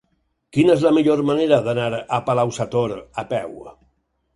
[0.57, 3.59] Quina és la millor manera d'anar a Palau-sator a peu?